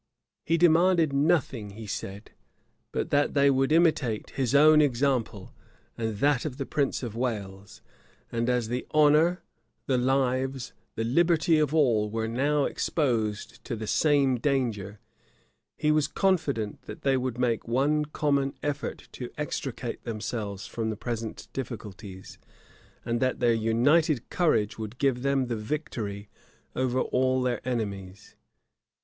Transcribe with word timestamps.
He 0.43 0.57
demanded 0.57 1.13
nothing, 1.13 1.69
he 1.73 1.85
said, 1.85 2.31
but 2.91 3.11
that 3.11 3.35
they 3.35 3.51
would 3.51 3.71
imitate 3.71 4.31
his 4.31 4.55
own 4.55 4.81
example, 4.81 5.53
and 5.95 6.17
that 6.17 6.43
of 6.43 6.57
the 6.57 6.65
prince 6.65 7.03
of 7.03 7.15
Wales: 7.15 7.83
and 8.31 8.49
as 8.49 8.67
the 8.67 8.87
honor, 8.89 9.43
the 9.85 9.99
lives, 9.99 10.73
the 10.95 11.03
liberties 11.03 11.61
of 11.61 11.71
all, 11.75 12.09
were 12.09 12.27
now 12.27 12.63
exposed 12.63 13.63
to 13.63 13.75
the 13.75 13.85
same 13.85 14.39
danger, 14.39 14.99
he 15.77 15.91
was 15.91 16.07
confident 16.07 16.81
that 16.87 17.03
they 17.03 17.15
would 17.15 17.37
make 17.37 17.67
one 17.67 18.05
common 18.05 18.55
effort 18.63 19.07
to 19.11 19.29
extricate 19.37 20.03
themselves 20.03 20.65
from 20.65 20.89
the 20.89 20.97
present 20.97 21.47
difficulties, 21.53 22.39
and 23.05 23.19
that 23.19 23.39
their 23.39 23.53
united 23.53 24.31
courage 24.31 24.79
would 24.79 24.97
give 24.97 25.21
them 25.21 25.45
the 25.45 25.55
victory 25.57 26.27
over 26.75 27.01
all 27.01 27.43
their 27.43 27.61
enemies. 27.69 28.35